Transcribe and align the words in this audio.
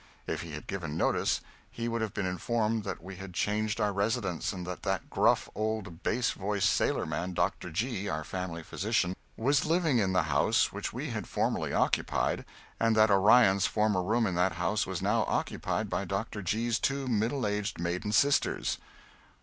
If 0.25 0.41
he 0.41 0.53
had 0.53 0.65
given 0.65 0.97
notice, 0.97 1.41
he 1.69 1.87
would 1.87 2.01
have 2.01 2.11
been 2.11 2.25
informed 2.25 2.85
that 2.85 3.03
we 3.03 3.17
had 3.17 3.35
changed 3.35 3.79
our 3.79 3.93
residence 3.93 4.51
and 4.51 4.65
that 4.65 4.81
that 4.81 5.11
gruff 5.11 5.47
old 5.53 6.01
bass 6.01 6.31
voiced 6.31 6.71
sailorman, 6.71 7.35
Dr. 7.35 7.69
G., 7.69 8.09
our 8.09 8.23
family 8.23 8.63
physician, 8.63 9.15
was 9.37 9.63
living 9.63 9.99
in 9.99 10.11
the 10.11 10.23
house 10.23 10.73
which 10.73 10.91
we 10.91 11.11
had 11.11 11.27
formerly 11.27 11.71
occupied 11.71 12.45
and 12.79 12.95
that 12.95 13.11
Orion's 13.11 13.67
former 13.67 14.01
room 14.01 14.25
in 14.25 14.33
that 14.33 14.53
house 14.53 14.87
was 14.87 15.03
now 15.03 15.23
occupied 15.27 15.87
by 15.87 16.05
Dr. 16.05 16.41
G.'s 16.41 16.79
two 16.79 17.05
middle 17.07 17.45
aged 17.45 17.79
maiden 17.79 18.11
sisters. 18.11 18.79